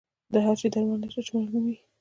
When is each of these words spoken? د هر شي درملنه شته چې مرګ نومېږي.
د 0.33 0.35
هر 0.45 0.55
شي 0.61 0.67
درملنه 0.73 1.07
شته 1.13 1.21
چې 1.25 1.31
مرګ 1.35 1.49
نومېږي. 1.53 1.83